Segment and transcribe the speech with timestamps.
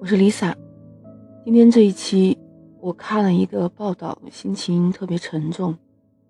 [0.00, 0.54] 我是 Lisa。
[1.44, 2.38] 今天这一期
[2.80, 5.76] 我看了一个报道，心情特别沉重。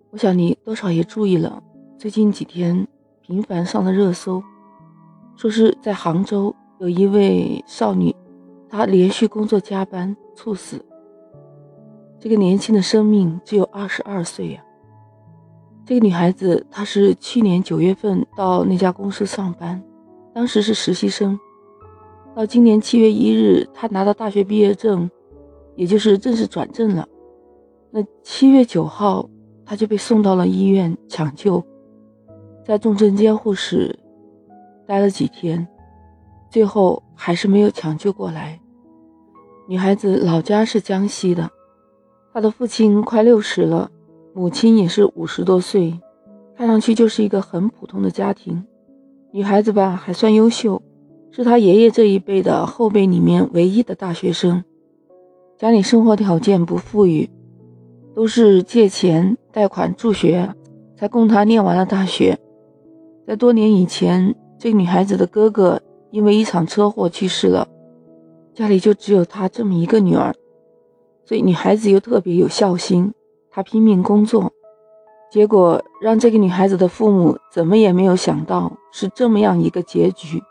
[0.09, 1.61] 我想你多少也注意了，
[1.95, 2.87] 最近几天
[3.21, 4.41] 频繁上了热搜，
[5.35, 8.15] 说是在杭州有一位少女，
[8.67, 10.83] 她连续工作加班猝死。
[12.19, 14.63] 这个年轻的生命只有二十二岁呀。
[15.85, 19.79] 这个女孩子她是去年九月份到那家公司上班，
[20.33, 21.39] 当时是实习生。
[22.39, 25.11] 到今年七月一日，他拿到大学毕业证，
[25.75, 27.05] 也就是正式转正了。
[27.91, 29.29] 那七月九号，
[29.65, 31.61] 他就被送到了医院抢救，
[32.65, 33.99] 在重症监护室
[34.87, 35.67] 待了几天，
[36.49, 38.57] 最后还是没有抢救过来。
[39.67, 41.49] 女孩子老家是江西的，
[42.31, 43.91] 她的父亲快六十了，
[44.33, 45.99] 母亲也是五十多岁，
[46.55, 48.65] 看上去就是一个很普通的家庭。
[49.33, 50.81] 女孩子吧，还算优秀。
[51.31, 54.63] 是他爷爷这一辈的后辈里面唯一的大学生，
[55.57, 57.29] 家里生活条件不富裕，
[58.15, 60.53] 都是借钱贷款助学，
[60.97, 62.37] 才供他念完了大学。
[63.27, 67.67] 在多年以前，这个女孩子的哥哥因为一场车祸去世了，
[68.55, 70.33] 家里就只有她这么一个女儿，
[71.25, 73.13] 所以女孩子又特别有孝心，
[73.51, 74.51] 她拼命工作，
[75.31, 80.41] 结果让这个女孩子的父母怎么也没有想到是这么样一个结局。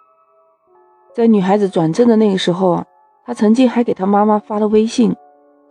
[1.18, 2.86] 在女孩子转正的那个时候啊，
[3.24, 5.16] 她曾经还给她妈妈发了微信，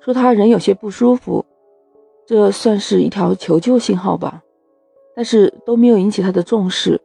[0.01, 1.45] 说她人有些不舒服，
[2.25, 4.43] 这算是一条求救信号吧。
[5.15, 6.99] 但是都没有引起她的重视。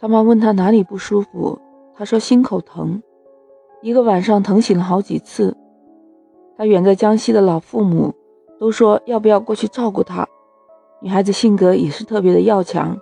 [0.00, 1.56] 她妈问她哪里不舒服，
[1.94, 3.00] 她说心口疼，
[3.80, 5.56] 一个晚上疼醒了好几次。
[6.58, 8.12] 她远在江西的老父母
[8.58, 10.26] 都说要不要过去照顾她。
[11.00, 12.98] 女孩子性格也是特别的要强，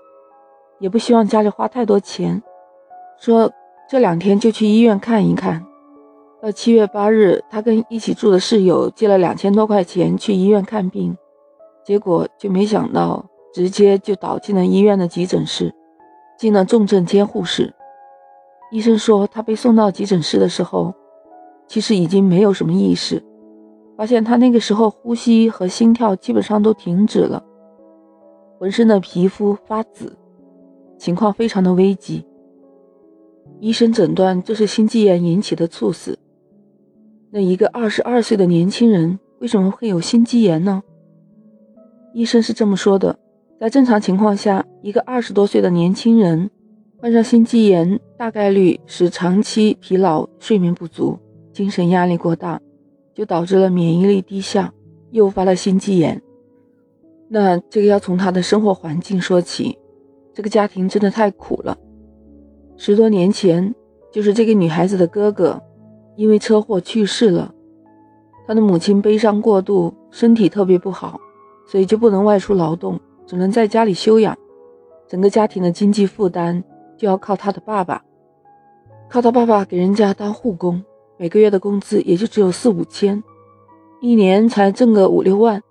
[0.81, 2.43] 也不希望家里花太多钱，
[3.19, 3.51] 说。
[3.91, 5.67] 这两天就去医院看一看。
[6.41, 11.17] 到七月八日，他跟一起住的室友借了两千多块钱去医院看病，
[11.85, 15.75] 结果就没想到直接就倒进了医院的急诊室，
[16.39, 17.75] 进了重症监护室。
[18.71, 20.95] 医生说他被送到急诊室的时候，
[21.67, 23.21] 其实已经没有什么意识，
[23.97, 27.43] 发现他那个时候呼吸和心跳基本上都停止了，
[28.57, 30.17] 浑身的皮肤发紫，
[30.97, 32.25] 情况非常的危急。
[33.61, 36.19] 医生诊断这是心肌炎引起的猝死。
[37.31, 40.83] 那一个二十二岁的年轻人为什么会有心肌炎呢？
[42.15, 43.19] 医生是这么说的：
[43.61, 46.51] 在正常情况下，一个二十多岁的年轻人
[46.99, 51.19] 患上心肌炎，大概率是长期疲劳、睡眠不足、
[51.53, 52.59] 精神压力过大，
[53.15, 54.73] 就导致了免疫力低下，
[55.11, 56.21] 诱发了心肌炎。
[57.29, 59.79] 那这个要从他的生活环境说起，
[60.33, 61.77] 这个家庭真的太苦了。
[62.83, 63.75] 十多年前，
[64.11, 65.63] 就是这个女孩子的哥哥，
[66.17, 67.55] 因为车祸去世了。
[68.47, 71.21] 她的母亲悲伤过度，身体特别不好，
[71.67, 74.35] 所以就不能外出劳动，只能在家里休养。
[75.07, 76.65] 整个家庭的经济负担
[76.97, 78.03] 就要靠他的爸爸，
[79.11, 80.83] 靠他爸爸给人家当护工，
[81.19, 83.23] 每个月的工资也就只有四五千，
[84.01, 85.63] 一年才挣个五六万。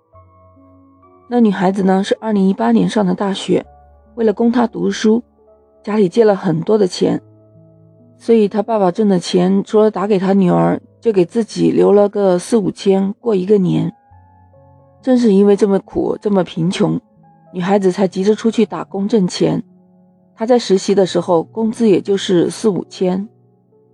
[1.26, 3.66] 那女孩子呢，是二零一八年上的大学，
[4.14, 5.20] 为了供她读书。
[5.82, 7.20] 家里借了很多的钱，
[8.18, 13.92] 所以他爸爸挣的钱除了打给他女儿，就给自己留了个四五千过一个年。
[15.00, 17.00] 正是因为这么苦，这么贫穷，
[17.54, 19.62] 女孩子才急着出去打工挣钱。
[20.34, 23.26] 她在实习的时候，工资也就是四五千，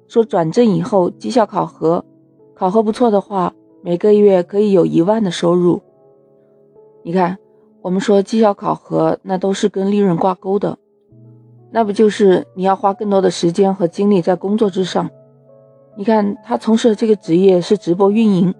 [0.09, 2.05] 说转正以后绩效考核，
[2.55, 5.81] 考核不错的话，每个月可以有一万的收入。
[7.05, 7.39] 你看，
[7.83, 10.77] 我们说绩效考核，那都是跟利润挂钩的。
[11.71, 15.11] 那不就是你要花更多的时间和精力在工作之上？
[15.97, 18.55] 你看他从事的这个职业是直播运营，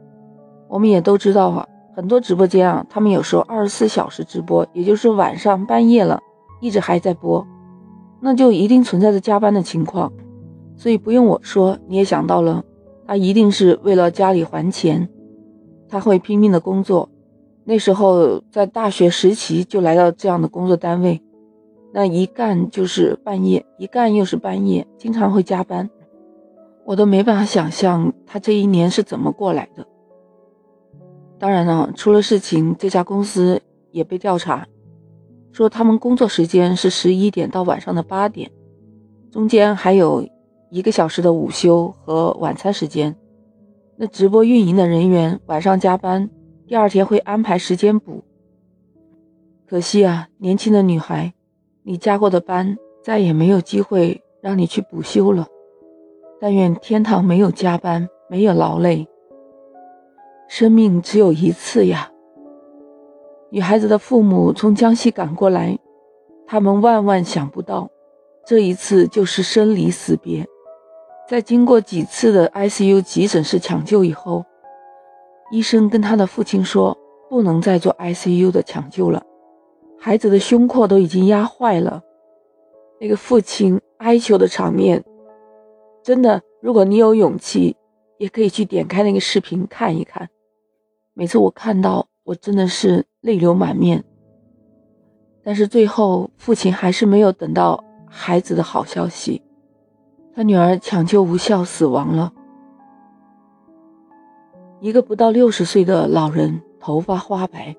[0.69, 6.21] 我们也都知道啊，很多直播间啊，他们有时候二十四小时直播，也就是晚上半夜了，
[6.61, 7.47] 一直还在播，
[8.21, 10.13] 那就一定存在着加班的情况。
[10.77, 12.65] 所以不用我说，你也想到了，
[13.07, 15.09] 他一定是为了家里还钱，
[15.89, 17.09] 他会拼命的工作。
[17.65, 21.23] 那时候在大学时期就来到这样的工作单位。
[21.97, 25.89] 那一干就是半夜，一干又是半夜，经常会加班，
[26.85, 29.87] 我都没办法想象他这一年是怎么过来的。
[31.39, 33.63] 当然了，出了事情，这家公司
[33.93, 34.67] 也被调查，
[35.53, 38.51] 说他们工作时间是十一点到晚上的八点，
[39.31, 40.29] 中间还有
[40.69, 43.17] 一个小时的午休和晚餐时间。
[43.97, 46.29] 那直播运营的人员晚上加班，
[46.67, 48.23] 第二天会安排时间补。
[49.67, 51.33] 可惜啊，年轻的女孩。
[51.89, 55.47] 你加过的班再也没有机会让你去补休了。
[56.41, 59.07] 但愿天堂没有加班，没有劳累。
[60.49, 62.11] 生命只有一次呀。
[63.51, 65.79] 女孩子的父母从江西赶过来，
[66.45, 67.89] 他们万万想不到，
[68.45, 70.45] 这一次就是生离死别。
[71.29, 74.45] 在经过几次的 ICU 急诊室抢救以后，
[75.53, 76.99] 医生跟他的父亲说，
[77.31, 79.23] 不能再做 ICU 的抢救了，
[79.99, 82.03] 孩子的胸廓都已经压坏了。
[83.01, 85.05] 那个父亲哀求的场面，
[86.03, 87.77] 真的，如果你有勇气，
[88.19, 90.29] 也可以去点开那个视频看一看。
[91.13, 94.05] 每次我看到，我真的是泪流满面。
[95.43, 99.43] 但是最后，父亲还是没有等到孩子的好消息，
[100.35, 102.33] 他女儿抢救无效死亡了。
[104.81, 107.77] 一个不到六十岁的老人，头发花白，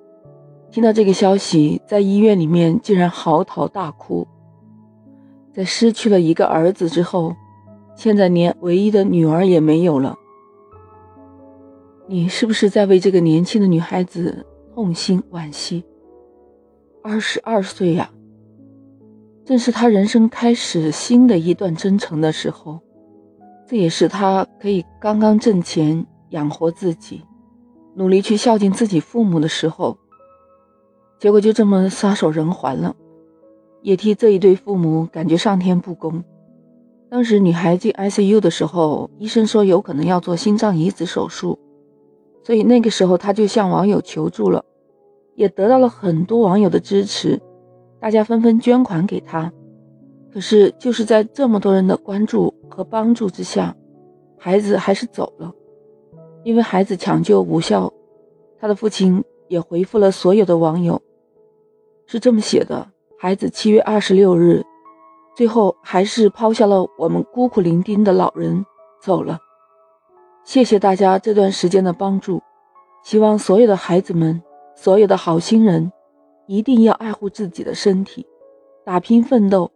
[0.69, 4.27] 听到这个消息，在医院里面竟然嚎啕大哭。
[5.53, 7.35] 在失去了一个儿子之后，
[7.95, 10.15] 现在连唯一的女儿也没有了。
[12.05, 15.83] 你是不是在为这个年轻的女孩子痛心惋惜？
[17.01, 18.09] 二十二岁呀，
[19.43, 22.79] 正是她人生开始新的一段征程的时候，
[23.65, 27.23] 这也是她可以刚刚挣钱养活自己，
[27.95, 29.97] 努力去孝敬自己父母的时候，
[31.19, 32.95] 结果就这么撒手人寰了。
[33.81, 36.23] 也替这一对父母感觉上天不公。
[37.09, 41.57] 当时女孩进 ICU 的时候，医生说有可能要做心脏移植手术，
[42.43, 44.65] 所以那个时候她就向网友求助了，
[45.35, 47.39] 也得到了很多网友的支持，
[47.99, 49.53] 大家纷纷捐款给她。
[50.33, 53.73] 可是就是在这么多人的关注和帮助之下，
[54.37, 55.53] 孩子还是走了，
[56.43, 57.93] 因为孩子抢救无效。
[58.59, 61.01] 他的父亲也回复了所有的网友，
[62.05, 62.91] 是这么写的。
[63.19, 64.63] 孩子七月二十六日，
[65.35, 68.65] 最后还是抛下了我们孤苦伶仃的老人
[69.01, 69.39] 走了。
[70.43, 72.41] 谢谢大家这段时间的帮助，
[73.03, 74.41] 希望所有的孩子们，
[74.75, 75.91] 所有的好心人，
[76.45, 78.25] 一定要爱护自己的身体，
[78.85, 79.71] 打拼奋斗，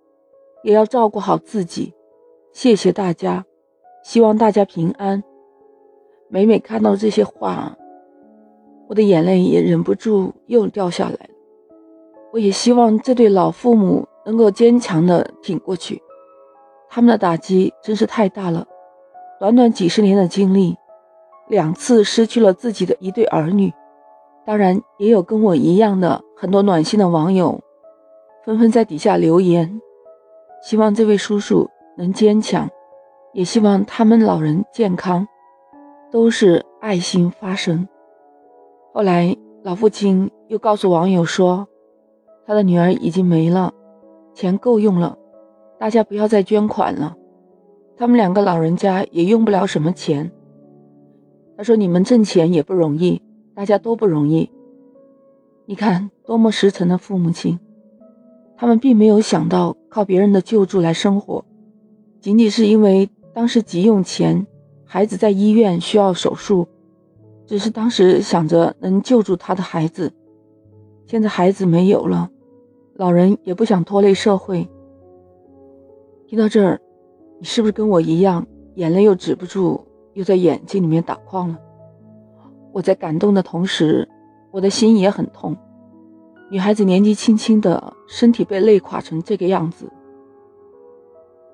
[0.63, 1.93] 也要照顾好自己。
[2.53, 3.43] 谢谢大家，
[4.03, 5.23] 希望大家平安。
[6.29, 7.75] 每每看到这些话，
[8.91, 11.29] 我的眼泪也忍不住又掉下来。
[12.33, 16.01] 我也希望这对老父母能够坚强的挺过去，
[16.89, 18.67] 他们的打击真是太大了。
[19.39, 20.75] 短短几十年的经历，
[21.47, 23.71] 两次失去了自己的一对儿女，
[24.45, 27.61] 当然也有跟我一样的很多暖心的网友，
[28.43, 29.81] 纷纷在底下留言，
[30.61, 32.69] 希望这位叔叔能坚强，
[33.31, 35.25] 也希望他们老人健康，
[36.11, 37.87] 都是爱心发声。
[38.93, 41.67] 后来老父亲又告诉网友说。
[42.43, 43.71] 他的女儿已经没了，
[44.33, 45.17] 钱够用了，
[45.79, 47.15] 大家不要再捐款了。
[47.95, 50.29] 他们两个老人家也用不了什么钱。
[51.55, 53.21] 他说：“你们挣钱也不容易，
[53.53, 54.49] 大家都不容易。
[55.65, 57.57] 你看，多么实诚的父母亲，
[58.57, 61.45] 他们并没有想到靠别人的救助来生活，
[62.19, 64.45] 仅仅是因为当时急用钱，
[64.83, 66.67] 孩子在医院需要手术，
[67.51, 70.13] 只是当时想着能救助他的孩子。”
[71.05, 72.29] 现在孩子没有了，
[72.95, 74.65] 老人也不想拖累社会。
[76.27, 76.79] 听到这儿，
[77.39, 79.81] 你是不是跟我一样，眼泪又止不住，
[80.13, 81.59] 又在眼睛里面打框了？
[82.71, 84.07] 我在感动的同时，
[84.51, 85.53] 我的心也很痛。
[86.49, 89.91] 女孩子年纪轻轻的，身体被累垮成这个样子，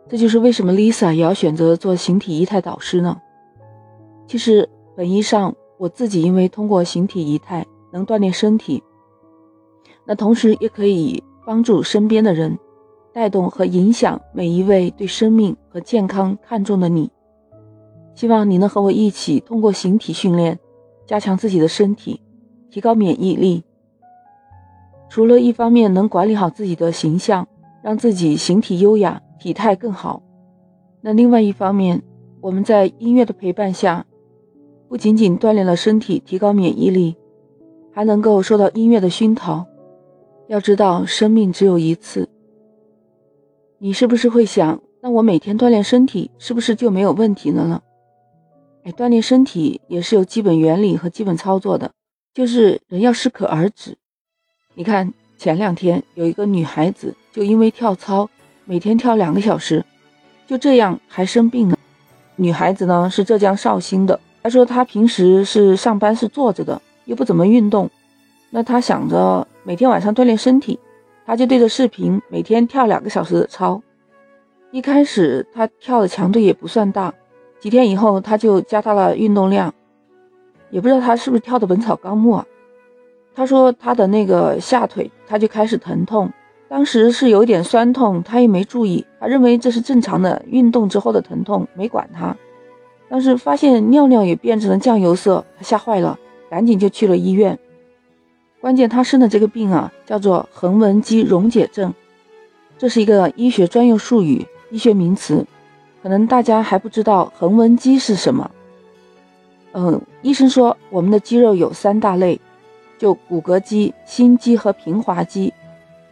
[0.07, 3.19] 这就是为什么 Lisa 也要选择做形体仪态导师呢？
[4.27, 8.83] 其实本意上，我自己因为通过形体仪态能锻炼身体。
[10.05, 12.57] 那同时也可以帮助身边的人，
[13.13, 17.11] 带动和影响每一位对生命和健康看重的你。
[18.15, 20.57] 希望你能和我一起通过形体训练，
[21.05, 22.21] 加强自己的身体，
[22.69, 23.63] 提高免疫力。
[25.09, 27.47] 除了一方面能管理好自己的形象，
[27.83, 30.21] 让自己形体优雅、体态更好，
[31.01, 32.01] 那另外一方面，
[32.41, 34.05] 我们在音乐的陪伴下，
[34.89, 37.15] 不仅仅锻炼了身体，提高免疫力，
[37.93, 39.65] 还能够受到音乐的熏陶。
[40.47, 42.29] 要知道，生命只有一次。
[43.79, 47.81] 你是不是会想，那我每天锻炼身体，是不是就没有问题了呢？
[48.85, 51.91] 哎，锻炼身体也是有基本原理和基本操作的，
[52.33, 53.97] 就是人要适可而止。
[54.73, 58.29] 你看，前两天有一个女孩子，就因为跳操，
[58.63, 59.83] 每天跳两个小时，
[60.47, 61.77] 就这样还生病了。
[62.37, 67.89] 女孩子呢是浙江绍兴的，他说他平时是上班是坐着的，又不怎么运动，
[68.49, 69.47] 那他想着。
[69.63, 70.79] 每天晚上锻炼身体，
[71.25, 73.81] 他就对着视频每天跳两个小时的操。
[74.71, 77.13] 一开始他跳的强度也不算大，
[77.59, 79.73] 几天以后，他就加大了运动量，
[80.69, 82.45] 也不知道他是不是跳的《本草纲目》啊。
[83.35, 86.31] 他说他的那个下腿他就开始疼痛，
[86.69, 92.33] 当时是有点酸痛，他也没注意，他认为这是正常的运动之后的疼痛，没管他。
[93.09, 97.57] 但是发现尿尿也变成了酱油色，他吓坏了，赶紧就去了医院。
[98.59, 101.93] 关键他生的这个病啊，叫做横纹肌溶解症，
[102.77, 105.45] 这是一个医学专用术语、医学名词，
[106.03, 108.51] 可能大家还不知道横纹肌是什么。
[109.73, 112.41] 嗯，医生说我们的肌肉有三大类，
[112.97, 115.53] 就骨骼肌、心肌和平滑肌。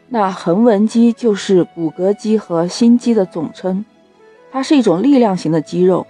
[0.08, 3.84] 那横纹肌就是骨骼肌和心肌的总称，
[4.52, 6.06] 它是一种力量型的肌肉。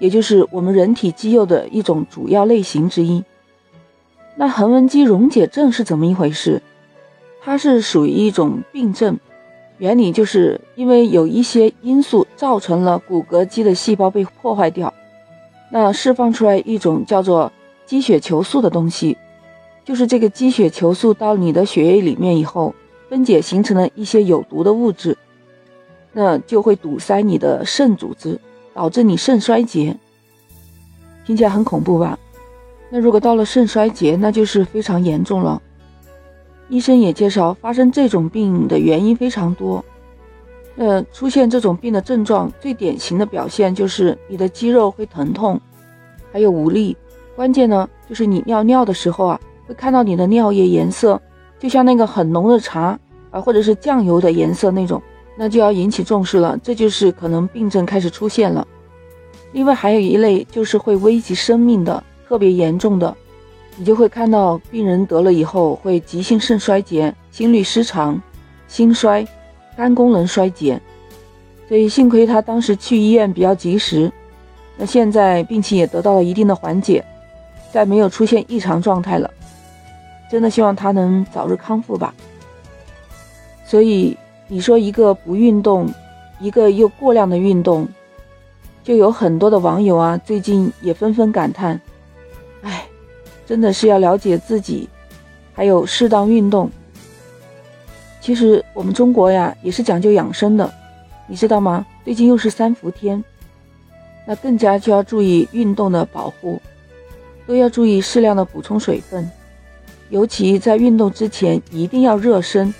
[0.00, 3.22] 也就是我们人体肌肉的一种主要类型之一。
[4.34, 6.60] 那横纹肌溶解症是怎么一回事？
[7.42, 9.18] 它是属于一种病症，
[9.78, 14.92] 原理就是因为有一些因素造成了骨骼肌的细胞被破坏掉，
[15.70, 17.52] 那释放出来一种叫做
[17.86, 19.16] 肌血球素的东西，
[19.84, 22.74] 就是这个肌血球素到你的血液里面以后
[23.08, 25.16] 分解形成了一些有毒的物质，
[26.12, 28.38] 那就会堵塞你的肾组织。
[28.74, 29.96] 导致你肾衰竭，
[31.26, 32.18] 听起来很恐怖吧？
[32.88, 35.60] 那如果到了肾衰竭，那就是非常严重了。
[36.68, 39.84] 医生也介绍，发生这种病的原因非常多。
[40.76, 45.60] 呃，出现这种病的症状，最典型的表现就是你的肌肉会疼痛，
[46.32, 46.96] 还有无力。
[47.36, 51.20] 关键呢，就是你尿尿的时候啊，会看到你的尿液颜色
[51.58, 52.98] 就像那个很浓的茶
[53.30, 55.02] 啊，或者是酱油的颜色那种。
[55.42, 58.68] 那就要引起重视了，这就是可能病症开始出现了。
[59.52, 63.16] 另外还有一类就是会危及生命的，特别严重的，
[63.78, 68.20] 你就会看到病人得了以后会急性肾衰竭、心律失常、
[68.68, 69.26] 心衰、
[69.74, 70.78] 肝功能衰竭。
[71.66, 74.12] 所以幸亏他当时去医院比较及时，
[74.76, 77.02] 那现在病情也得到了一定的缓解，
[77.72, 79.30] 再没有出现异常状态了。
[80.30, 82.14] 真的希望他能早日康复吧。
[83.64, 84.14] 所以。
[84.52, 85.88] 你说一个不运动，
[86.40, 87.86] 一个又过量的运动，
[88.82, 91.80] 就有很多的网友啊，最近也纷纷感叹
[92.62, 92.84] ：“哎，
[93.46, 94.88] 真的是要了解自己，
[95.52, 96.68] 还有适当运动。”
[98.20, 100.68] 其实我们中国呀，也是讲究养生的，
[101.28, 101.86] 你知道吗？
[102.04, 103.22] 最近又是三伏天，
[104.26, 106.60] 那更加就要注意运动的保护，
[107.46, 109.30] 都要注意适量的补充水分，
[110.08, 112.74] 尤其在运动之前一定要热身。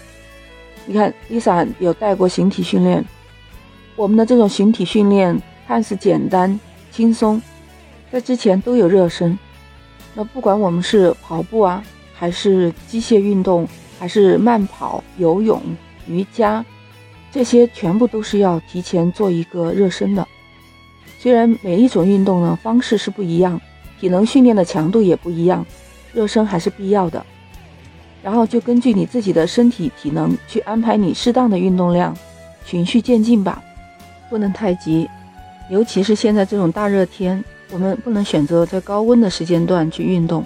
[0.86, 3.04] 你看，Lisa 有带过形体训练。
[3.96, 6.58] 我们的这种形体训练看似简单
[6.90, 7.40] 轻松，
[8.10, 9.38] 在之前都有热身。
[10.14, 11.84] 那不管我们是跑步啊，
[12.14, 13.68] 还是机械运动，
[13.98, 15.62] 还是慢跑、游泳、
[16.08, 16.64] 瑜伽，
[17.30, 20.26] 这些全部都是要提前做一个热身的。
[21.18, 23.60] 虽然每一种运动呢方式是不一样，
[24.00, 25.64] 体能训练的强度也不一样，
[26.12, 27.24] 热身还是必要的。
[28.22, 32.16] 然后就根据你自己的身体体能去安排你适当的运动量，
[32.64, 33.62] 循序渐进吧，
[34.28, 35.08] 不能太急。
[35.70, 40.44] 尤其是现在这种大热天，我们不能选择在高温的时间段去运动，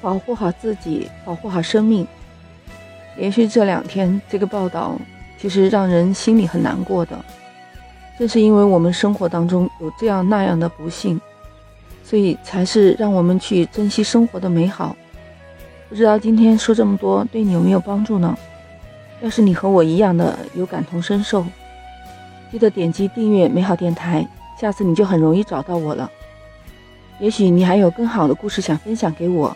[0.00, 2.06] 保护好自己，保护好生命。
[3.16, 4.96] 连续这两天这个报道，
[5.38, 7.18] 其实让人心里很难过的。
[8.18, 11.20] 正是因为我们生活当中有这样那样的不幸，
[12.04, 14.96] 所以才是让我们去珍惜生活的美好。
[15.92, 18.34] 不知道今天说这么多对你有没有帮助呢？
[19.20, 21.44] 要是你和我一样的有感同身受，
[22.50, 24.26] 记得点击订阅美好电台，
[24.58, 26.10] 下次你就很容易找到我了。
[27.18, 29.54] 也许你还有更好的故事想分享给我，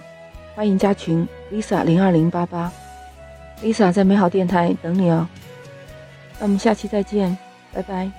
[0.54, 2.70] 欢迎加群 Lisa 零二零八八
[3.62, 5.26] ，Lisa 在美好电台等你哦。
[6.38, 7.34] 那我们下期再见，
[7.72, 8.10] 拜拜。